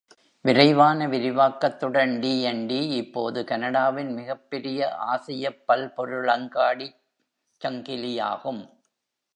விரைவான 0.45 1.07
விரிவாக்கத்துடன், 1.07 2.19
T 2.19 2.45
and 2.45 2.65
T 2.65 2.87
இப்போது 2.95 3.43
கனடாவின் 3.43 4.13
மிகப்பெரிய 4.13 4.89
ஆசியப் 5.11 5.61
பல்பொருளங்காடிச் 5.67 6.99
சங்கிலியாகும். 7.61 8.63